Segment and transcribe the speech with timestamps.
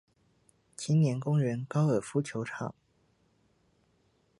[0.75, 2.73] 青年公園高爾夫球場